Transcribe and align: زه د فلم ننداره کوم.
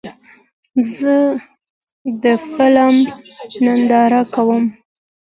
زه 0.97 1.15
د 2.23 2.25
فلم 2.51 2.95
ننداره 3.63 4.21
کوم. 4.33 4.63